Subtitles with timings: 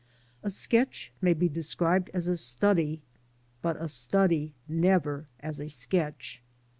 [0.41, 3.03] A sketch may be described as a study,
[3.61, 6.41] but a study never as a sketch.